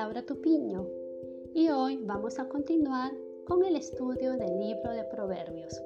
[0.00, 0.88] Laura Tupiño
[1.52, 3.12] y hoy vamos a continuar
[3.44, 5.78] con el estudio del libro de Proverbios.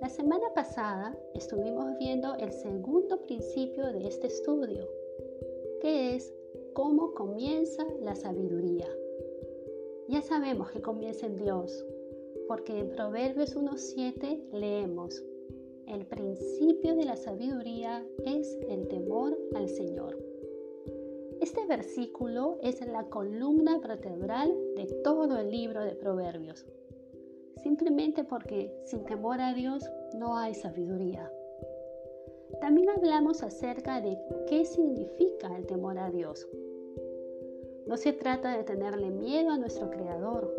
[0.00, 4.88] La semana pasada estuvimos viendo el segundo principio de este estudio,
[5.82, 6.32] que es
[6.72, 8.88] cómo comienza la sabiduría.
[10.08, 11.84] Ya sabemos que comienza en Dios,
[12.48, 15.22] porque en Proverbios 1.7 leemos,
[15.88, 20.29] el principio de la sabiduría es el temor al Señor.
[21.40, 26.66] Este versículo es la columna vertebral de todo el libro de Proverbios,
[27.62, 29.82] simplemente porque sin temor a Dios
[30.18, 31.32] no hay sabiduría.
[32.60, 34.18] También hablamos acerca de
[34.48, 36.46] qué significa el temor a Dios.
[37.86, 40.54] No se trata de tenerle miedo a nuestro Creador,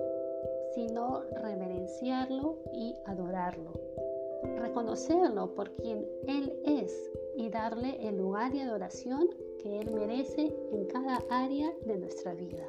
[0.74, 3.80] sino reverenciarlo y adorarlo,
[4.58, 7.11] reconocerlo por quien Él es
[7.52, 9.30] darle el lugar de adoración
[9.62, 12.68] que Él merece en cada área de nuestra vida.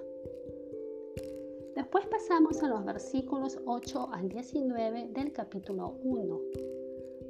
[1.74, 6.40] Después pasamos a los versículos 8 al 19 del capítulo 1,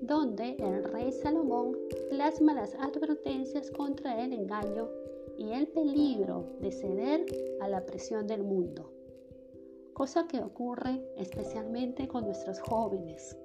[0.00, 1.76] donde el rey Salomón
[2.10, 4.88] plasma las advertencias contra el engaño
[5.38, 7.26] y el peligro de ceder
[7.60, 8.90] a la presión del mundo,
[9.92, 13.36] cosa que ocurre especialmente con nuestros jóvenes.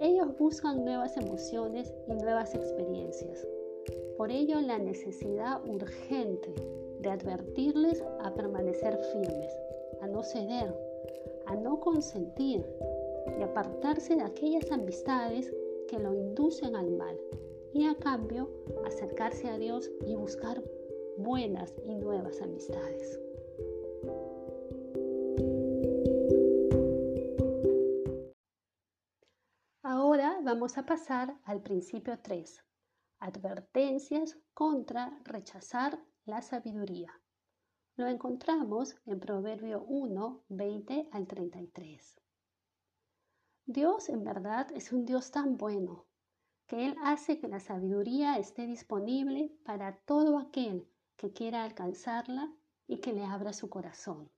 [0.00, 3.46] Ellos buscan nuevas emociones y nuevas experiencias,
[4.16, 6.54] por ello, la necesidad urgente
[7.00, 9.52] de advertirles a permanecer firmes,
[10.00, 10.74] a no ceder,
[11.44, 12.64] a no consentir
[13.38, 15.52] y apartarse de aquellas amistades
[15.88, 17.20] que lo inducen al mal
[17.74, 18.48] y a cambio
[18.86, 20.62] acercarse a Dios y buscar
[21.18, 23.20] buenas y nuevas amistades.
[30.66, 32.60] Vamos a pasar al principio 3,
[33.20, 37.12] Advertencias contra rechazar la sabiduría.
[37.94, 42.20] Lo encontramos en Proverbio 1, 20 al 33.
[43.66, 46.08] Dios en verdad es un Dios tan bueno
[46.66, 52.52] que Él hace que la sabiduría esté disponible para todo aquel que quiera alcanzarla
[52.88, 54.32] y que le abra su corazón.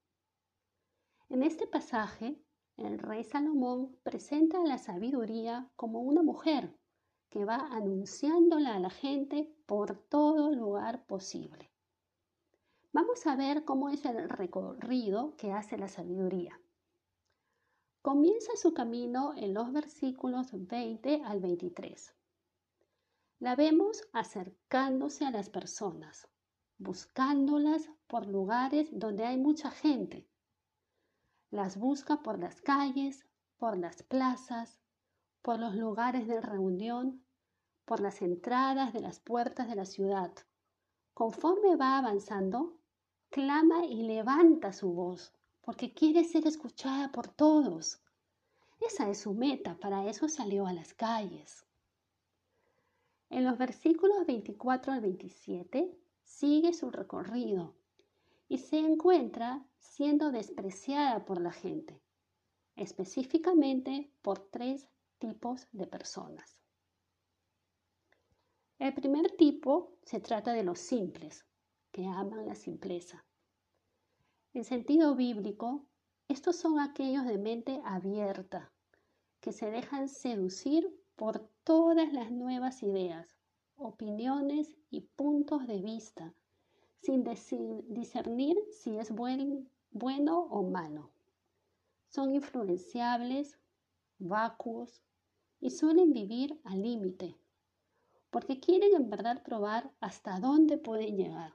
[1.29, 2.39] En este pasaje,
[2.85, 6.77] el rey Salomón presenta a la sabiduría como una mujer
[7.29, 11.71] que va anunciándola a la gente por todo lugar posible.
[12.91, 16.59] Vamos a ver cómo es el recorrido que hace la sabiduría.
[18.01, 22.15] Comienza su camino en los versículos 20 al 23.
[23.39, 26.27] La vemos acercándose a las personas,
[26.77, 30.28] buscándolas por lugares donde hay mucha gente.
[31.51, 33.25] Las busca por las calles,
[33.57, 34.79] por las plazas,
[35.41, 37.23] por los lugares de reunión,
[37.85, 40.31] por las entradas de las puertas de la ciudad.
[41.15, 42.77] Conforme va avanzando,
[43.31, 47.99] clama y levanta su voz, porque quiere ser escuchada por todos.
[48.79, 51.65] Esa es su meta, para eso salió a las calles.
[53.31, 57.78] En los versículos 24 al 27 sigue su recorrido
[58.49, 62.01] y se encuentra siendo despreciada por la gente,
[62.75, 64.89] específicamente por tres
[65.19, 66.59] tipos de personas.
[68.79, 71.45] El primer tipo se trata de los simples,
[71.91, 73.23] que aman la simpleza.
[74.53, 75.85] En sentido bíblico,
[76.27, 78.71] estos son aquellos de mente abierta,
[79.41, 83.37] que se dejan seducir por todas las nuevas ideas,
[83.75, 86.33] opiniones y puntos de vista,
[87.01, 91.11] sin discernir si es bueno o malo.
[92.09, 93.59] Son influenciables,
[94.17, 95.01] vacuos,
[95.61, 97.35] y suelen vivir al límite,
[98.29, 101.53] porque quieren en verdad probar hasta dónde pueden llegar.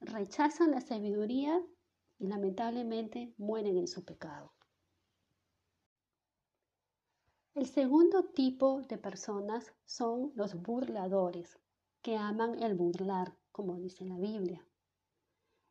[0.00, 1.62] Rechazan la sabiduría
[2.18, 4.52] y lamentablemente mueren en su pecado.
[7.54, 11.58] El segundo tipo de personas son los burladores,
[12.00, 14.66] que aman el burlar, como dice la Biblia.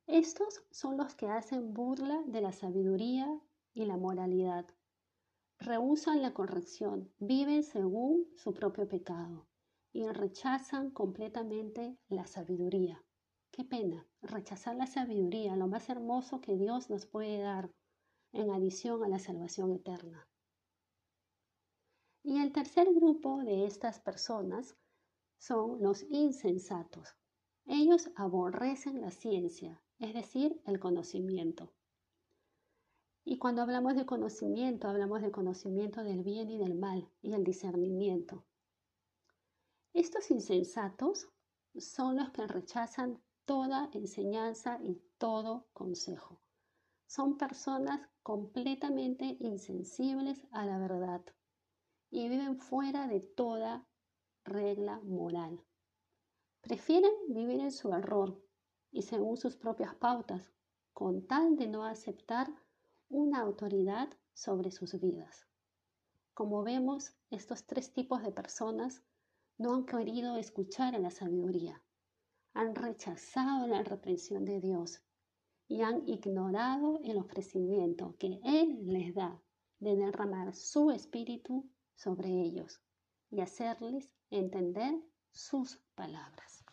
[0.05, 3.27] Estos son los que hacen burla de la sabiduría
[3.73, 4.67] y la moralidad
[5.61, 9.45] Rehusan la corrección, viven según su propio pecado
[9.91, 13.03] y rechazan completamente la sabiduría.
[13.51, 17.73] Qué pena, rechazar la sabiduría, lo más hermoso que Dios nos puede dar
[18.31, 20.29] en adición a la salvación eterna.
[22.23, 24.77] Y el tercer grupo de estas personas
[25.39, 27.18] son los insensatos.
[27.65, 31.71] Ellos aborrecen la ciencia, es decir, el conocimiento.
[33.23, 37.43] Y cuando hablamos de conocimiento, hablamos de conocimiento del bien y del mal y el
[37.43, 38.43] discernimiento.
[39.93, 41.29] Estos insensatos
[41.77, 46.39] son los que rechazan toda enseñanza y todo consejo.
[47.05, 51.21] Son personas completamente insensibles a la verdad
[52.11, 53.87] y viven fuera de toda
[54.43, 55.59] regla moral.
[56.61, 58.41] Prefieren vivir en su error
[58.91, 60.51] y según sus propias pautas,
[60.93, 62.47] con tal de no aceptar
[63.09, 65.47] una autoridad sobre sus vidas.
[66.33, 69.03] Como vemos, estos tres tipos de personas
[69.57, 71.81] no han querido escuchar a la sabiduría,
[72.53, 75.01] han rechazado la reprensión de Dios
[75.67, 79.41] y han ignorado el ofrecimiento que Él les da
[79.79, 82.81] de derramar su espíritu sobre ellos
[83.29, 86.65] y hacerles entender sus palabras.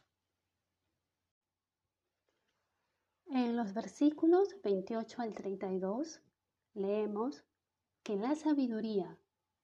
[3.28, 6.22] En los versículos 28 al 32
[6.74, 7.44] leemos
[8.02, 9.18] que la sabiduría,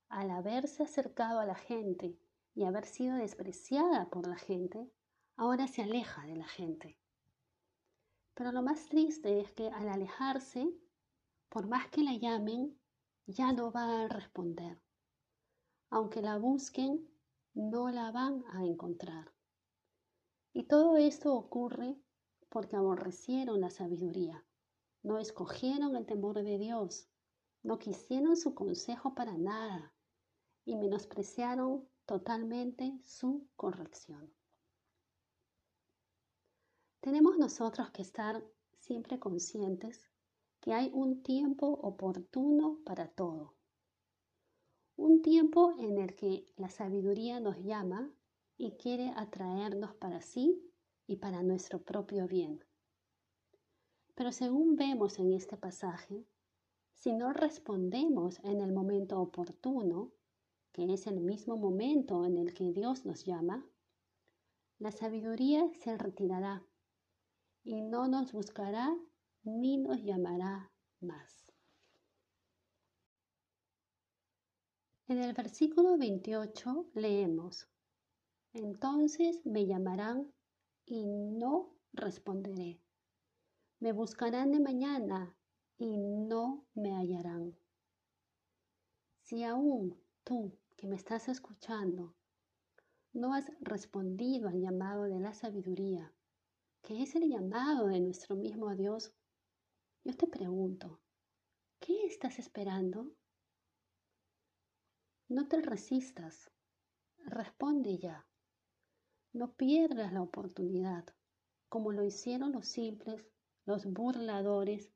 [0.08, 2.18] al haberse acercado a la gente
[2.54, 4.90] y haber sido despreciada por la gente,
[5.36, 6.98] ahora se aleja de la gente.
[8.34, 10.72] Pero lo más triste es que al alejarse,
[11.48, 12.78] por más que la llamen,
[13.26, 14.80] ya no va a responder.
[15.90, 17.11] Aunque la busquen,
[17.54, 19.32] no la van a encontrar.
[20.52, 21.96] Y todo esto ocurre
[22.48, 24.44] porque aborrecieron la sabiduría,
[25.02, 27.08] no escogieron el temor de Dios,
[27.62, 29.94] no quisieron su consejo para nada
[30.64, 34.32] y menospreciaron totalmente su corrección.
[37.00, 38.44] Tenemos nosotros que estar
[38.78, 40.08] siempre conscientes
[40.60, 43.51] que hay un tiempo oportuno para todo.
[45.22, 48.12] Tiempo en el que la sabiduría nos llama
[48.58, 50.60] y quiere atraernos para sí
[51.06, 52.64] y para nuestro propio bien.
[54.16, 56.26] Pero según vemos en este pasaje,
[56.94, 60.10] si no respondemos en el momento oportuno,
[60.72, 63.64] que es el mismo momento en el que Dios nos llama,
[64.78, 66.66] la sabiduría se retirará
[67.62, 68.92] y no nos buscará
[69.44, 71.41] ni nos llamará más.
[75.12, 77.68] En el versículo 28 leemos,
[78.54, 80.32] entonces me llamarán
[80.86, 82.80] y no responderé.
[83.78, 85.36] Me buscarán de mañana
[85.76, 87.54] y no me hallarán.
[89.20, 92.14] Si aún tú que me estás escuchando
[93.12, 96.10] no has respondido al llamado de la sabiduría,
[96.80, 99.12] que es el llamado de nuestro mismo Dios,
[100.04, 101.02] yo te pregunto,
[101.80, 103.12] ¿qué estás esperando?
[105.32, 106.50] No te resistas,
[107.24, 108.28] responde ya.
[109.32, 111.06] No pierdas la oportunidad,
[111.70, 113.26] como lo hicieron los simples,
[113.64, 114.92] los burladores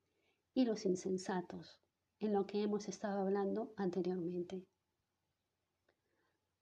[0.53, 1.81] y los insensatos,
[2.19, 4.67] en lo que hemos estado hablando anteriormente.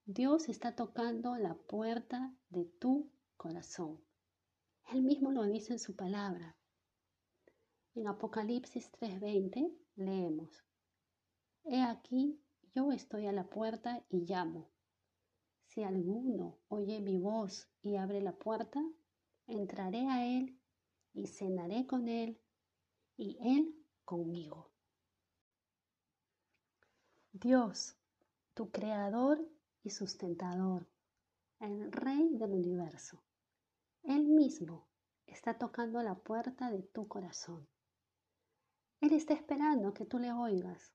[0.04, 4.00] Dios está tocando la puerta de tu corazón.
[4.92, 6.56] Él mismo lo dice en su palabra.
[7.96, 10.64] En Apocalipsis 3:20 leemos,
[11.64, 12.40] He aquí,
[12.74, 14.70] yo estoy a la puerta y llamo.
[15.66, 18.82] Si alguno oye mi voz y abre la puerta,
[19.46, 20.58] entraré a él
[21.12, 22.40] y cenaré con él
[23.16, 23.74] y él
[24.04, 24.70] conmigo.
[27.32, 27.96] Dios,
[28.54, 29.44] tu creador
[29.82, 30.88] y sustentador,
[31.58, 33.22] el rey del universo,
[34.02, 34.86] Él mismo
[35.26, 37.66] está tocando la puerta de tu corazón.
[39.00, 40.94] Él está esperando que tú le oigas,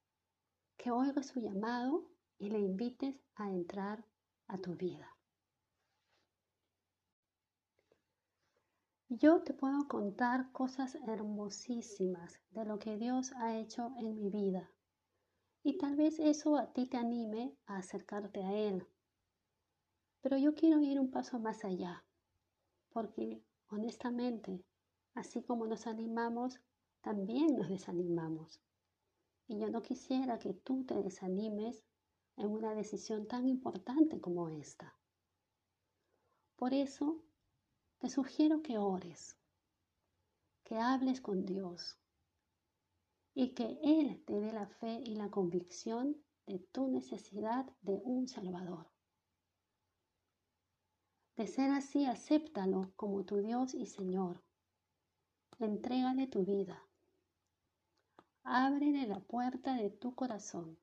[0.79, 4.05] que oigas su llamado y le invites a entrar
[4.47, 5.13] a tu vida.
[9.09, 14.71] Yo te puedo contar cosas hermosísimas de lo que Dios ha hecho en mi vida.
[15.63, 18.87] Y tal vez eso a ti te anime a acercarte a Él.
[20.21, 22.05] Pero yo quiero ir un paso más allá,
[22.89, 24.63] porque honestamente,
[25.13, 26.61] así como nos animamos,
[27.01, 28.61] también nos desanimamos.
[29.49, 31.83] Y yo no quisiera que tú te desanimes
[32.37, 34.95] en una decisión tan importante como esta.
[36.55, 37.23] Por eso
[37.97, 39.35] te sugiero que ores,
[40.63, 41.97] que hables con Dios
[43.33, 46.15] y que Él te dé la fe y la convicción
[46.45, 48.87] de tu necesidad de un Salvador.
[51.37, 54.43] De ser así, acéptalo como tu Dios y Señor.
[55.57, 56.88] Entrégale tu vida.
[58.43, 60.77] Ábrele la puerta de tu corazón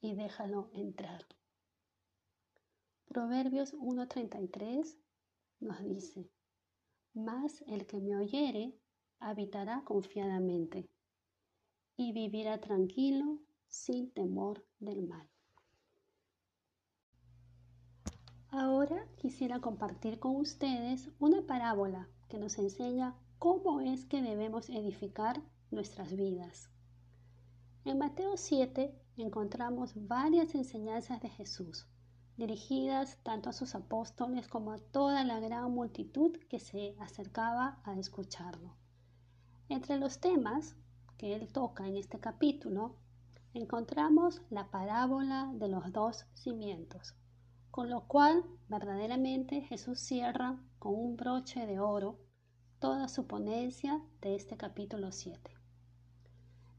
[0.00, 1.24] y déjalo entrar.
[3.06, 4.96] Proverbios 1.33
[5.60, 6.28] nos dice,
[7.14, 8.78] mas el que me oyere
[9.20, 10.88] habitará confiadamente
[11.96, 13.38] y vivirá tranquilo
[13.68, 15.28] sin temor del mal.
[18.48, 24.70] Ahora Ahora quisiera compartir con ustedes una parábola que nos enseña cómo es que debemos
[24.70, 26.70] edificar nuestras vidas.
[27.86, 31.86] En Mateo 7 encontramos varias enseñanzas de Jesús,
[32.36, 37.94] dirigidas tanto a sus apóstoles como a toda la gran multitud que se acercaba a
[37.94, 38.74] escucharlo.
[39.68, 40.74] Entre los temas
[41.16, 42.96] que él toca en este capítulo,
[43.54, 47.14] encontramos la parábola de los dos cimientos,
[47.70, 52.18] con lo cual verdaderamente Jesús cierra con un broche de oro
[52.80, 55.55] toda su ponencia de este capítulo 7.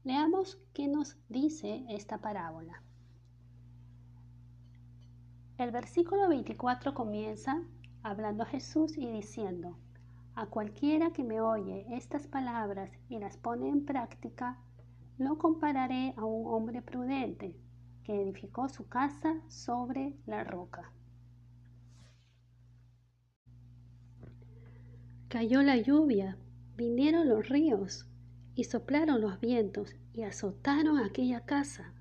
[0.08, 2.82] Leamos qué nos dice esta parábola.
[5.58, 7.62] El versículo 24 comienza
[8.02, 9.76] hablando a Jesús y diciendo,
[10.34, 14.56] a cualquiera que me oye estas palabras y las pone en práctica,
[15.18, 17.54] lo compararé a un hombre prudente
[18.02, 20.90] que edificó su casa sobre la roca.
[25.28, 26.38] Cayó la lluvia,
[26.78, 28.07] vinieron los ríos
[28.58, 31.94] y soplaron los vientos y azotaron aquella casa.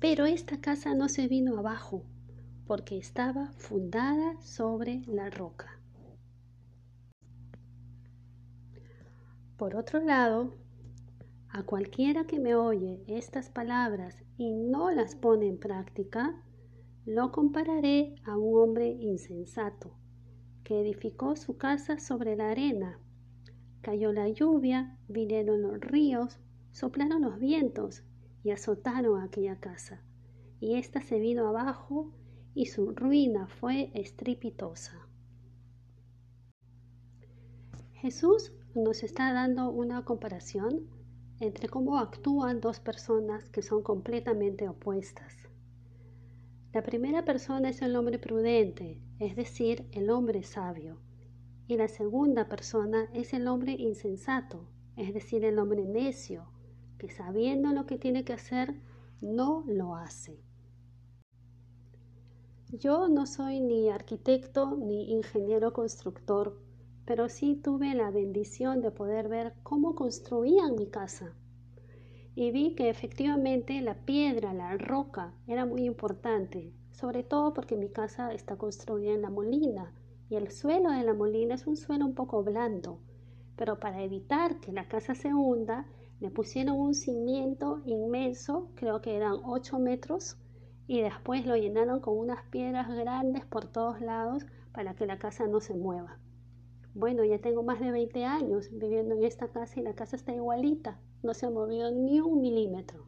[0.00, 2.02] Pero esta casa no se vino abajo,
[2.66, 5.80] porque estaba fundada sobre la roca.
[9.56, 10.56] Por otro lado,
[11.48, 16.42] a cualquiera que me oye estas palabras y no las pone en práctica,
[17.06, 19.94] lo compararé a un hombre insensato,
[20.64, 22.98] que edificó su casa sobre la arena.
[23.80, 26.38] Cayó la lluvia, vinieron los ríos,
[26.72, 28.02] soplaron los vientos
[28.42, 30.02] y azotaron aquella casa.
[30.60, 32.12] Y ésta se vino abajo
[32.54, 35.06] y su ruina fue estrepitosa.
[37.94, 40.86] Jesús nos está dando una comparación
[41.40, 45.34] entre cómo actúan dos personas que son completamente opuestas.
[46.72, 51.00] La primera persona es el hombre prudente, es decir, el hombre sabio.
[51.68, 56.48] Y la segunda persona es el hombre insensato, es decir, el hombre necio,
[56.98, 58.74] que sabiendo lo que tiene que hacer,
[59.20, 60.42] no lo hace.
[62.72, 66.58] Yo no soy ni arquitecto ni ingeniero constructor
[67.08, 71.32] pero sí tuve la bendición de poder ver cómo construían mi casa.
[72.34, 77.88] Y vi que efectivamente la piedra, la roca, era muy importante, sobre todo porque mi
[77.88, 79.94] casa está construida en la molina
[80.30, 82.98] y el suelo de la molina es un suelo un poco blando.
[83.56, 85.86] Pero para evitar que la casa se hunda,
[86.20, 90.36] le pusieron un cimiento inmenso, creo que eran 8 metros,
[90.86, 95.46] y después lo llenaron con unas piedras grandes por todos lados para que la casa
[95.46, 96.18] no se mueva.
[96.94, 100.34] Bueno, ya tengo más de 20 años viviendo en esta casa y la casa está
[100.34, 103.06] igualita, no se ha movido ni un milímetro.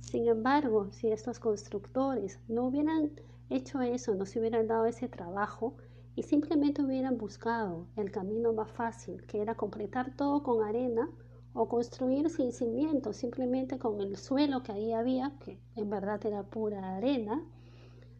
[0.00, 3.10] Sin embargo, si estos constructores no hubieran
[3.50, 5.76] hecho eso, no se hubieran dado ese trabajo
[6.16, 11.10] y simplemente hubieran buscado el camino más fácil, que era completar todo con arena
[11.52, 16.42] o construir sin cimientos, simplemente con el suelo que ahí había, que en verdad era
[16.44, 17.44] pura arena,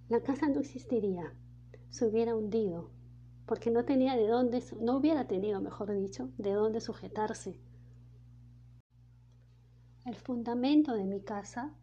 [0.09, 1.33] la casa no existiría,
[1.91, 2.91] se hubiera hundido,
[3.47, 7.61] porque no tenía de dónde, no hubiera tenido, mejor dicho, de dónde sujetarse.
[10.05, 11.75] El fundamento de mi casa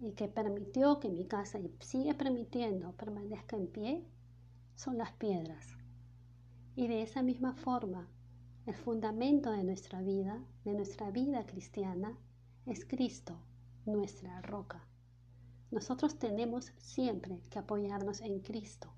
[0.00, 4.04] y que permitió que mi casa y sigue permitiendo permanezca en pie
[4.82, 5.64] son las piedras.
[6.74, 8.08] Y de esa misma forma,
[8.66, 12.18] el fundamento de nuestra vida, de nuestra vida cristiana,
[12.66, 13.38] es Cristo,
[13.86, 14.84] nuestra roca.
[15.70, 18.92] Nosotros tenemos siempre que apoyarnos en Cristo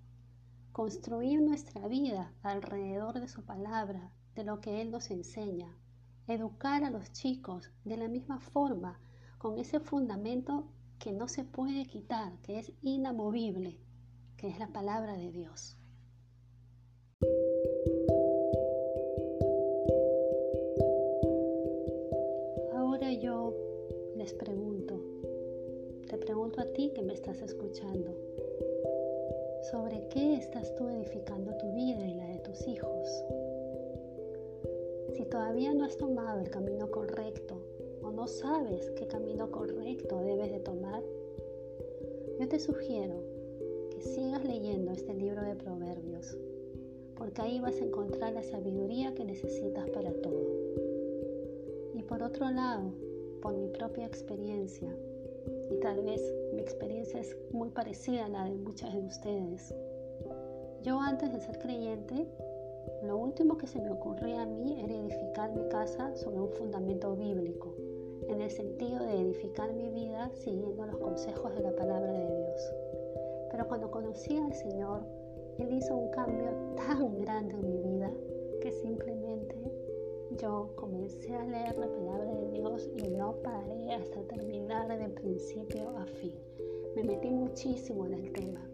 [0.73, 5.73] construir nuestra vida alrededor de su palabra, de lo que Él nos enseña,
[6.27, 8.99] educar a los chicos de la misma forma,
[9.39, 10.67] con ese fundamento
[10.99, 13.79] que no se puede quitar, que es inamovible,
[14.37, 15.77] que es la palabra de Dios.
[22.75, 23.55] Ahora yo
[24.17, 25.01] les pregunto,
[26.09, 28.15] te pregunto a ti que me estás escuchando,
[29.71, 33.09] sobre qué estás tú edificando tu vida y la de tus hijos.
[35.15, 37.57] Si todavía no has tomado el camino correcto
[38.03, 41.03] o no sabes qué camino correcto debes de tomar,
[42.39, 43.34] yo te sugiero
[44.05, 46.37] sigas leyendo este libro de proverbios,
[47.17, 50.47] porque ahí vas a encontrar la sabiduría que necesitas para todo.
[51.95, 52.93] Y por otro lado,
[53.41, 54.95] por mi propia experiencia,
[55.71, 56.21] y tal vez
[56.53, 59.75] mi experiencia es muy parecida a la de muchas de ustedes.
[60.83, 62.27] Yo antes de ser creyente,
[63.03, 67.17] lo último que se me ocurría a mí era edificar mi casa sobre un fundamento
[67.17, 67.75] bíblico,
[68.29, 72.44] en el sentido de edificar mi vida siguiendo los consejos de la palabra de Dios.
[73.55, 75.07] Pero cuando conocí al Señor,
[75.61, 78.11] Él hizo un cambio tan grande en mi vida
[78.61, 79.55] que simplemente
[80.41, 85.89] yo comencé a leer la palabra de Dios y no paré hasta terminar de principio
[85.97, 86.35] a fin.
[86.97, 88.69] Me metí muchísimo en el tema,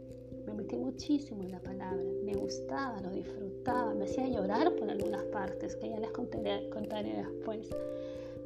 [0.47, 5.25] me metí muchísimo en la palabra, me gustaba, lo disfrutaba, me hacía llorar por algunas
[5.25, 7.69] partes que ya les contaré, contaré después.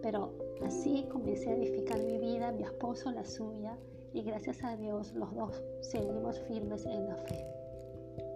[0.03, 0.33] Pero
[0.65, 3.79] así comencé a edificar mi vida, mi esposo la suya
[4.15, 7.45] y gracias a Dios los dos seguimos firmes en la fe.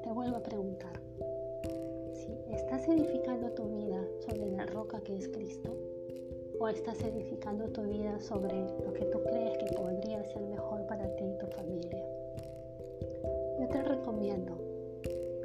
[0.03, 1.01] Te vuelvo a preguntar,
[2.13, 5.73] si estás edificando tu vida sobre la roca que es Cristo,
[6.59, 8.53] o estás edificando tu vida sobre
[8.85, 12.05] lo que tú crees que podría ser mejor para ti y tu familia.
[13.61, 14.59] Yo te recomiendo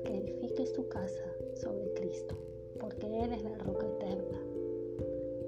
[0.03, 1.23] que edifiques tu casa
[1.53, 2.35] sobre Cristo,
[2.79, 4.39] porque Él es la roca eterna.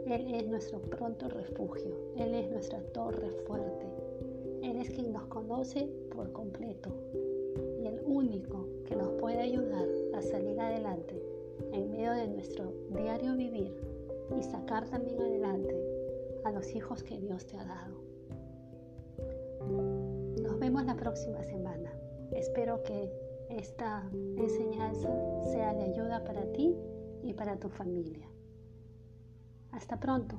[0.06, 3.95] Él es nuestro pronto refugio, Él es nuestra torre fuerte,
[4.66, 6.90] él es quien nos conoce por completo
[7.80, 11.22] y el único que nos puede ayudar a salir adelante
[11.72, 13.74] en medio de nuestro diario vivir
[14.38, 15.76] y sacar también adelante
[16.44, 17.96] a los hijos que Dios te ha dado.
[20.42, 21.94] Nos vemos la próxima semana.
[22.32, 23.12] Espero que
[23.50, 25.10] esta enseñanza
[25.52, 26.76] sea de ayuda para ti
[27.24, 28.28] y para tu familia.
[29.72, 30.36] Hasta pronto.